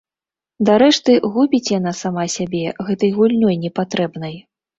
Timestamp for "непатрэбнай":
3.69-4.35